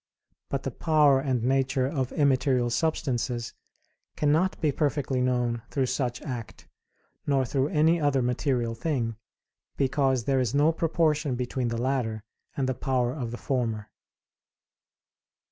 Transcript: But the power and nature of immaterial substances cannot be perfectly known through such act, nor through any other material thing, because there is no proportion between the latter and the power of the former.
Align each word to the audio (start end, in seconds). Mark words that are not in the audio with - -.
But 0.49 0.63
the 0.63 0.71
power 0.71 1.19
and 1.19 1.43
nature 1.43 1.85
of 1.85 2.11
immaterial 2.13 2.71
substances 2.71 3.53
cannot 4.15 4.59
be 4.59 4.71
perfectly 4.71 5.21
known 5.21 5.61
through 5.69 5.85
such 5.85 6.23
act, 6.23 6.67
nor 7.27 7.45
through 7.45 7.67
any 7.67 8.01
other 8.01 8.23
material 8.23 8.73
thing, 8.73 9.15
because 9.77 10.23
there 10.23 10.39
is 10.39 10.55
no 10.55 10.71
proportion 10.71 11.35
between 11.35 11.67
the 11.67 11.77
latter 11.77 12.23
and 12.57 12.67
the 12.67 12.73
power 12.73 13.13
of 13.13 13.29
the 13.29 13.37
former. 13.37 13.91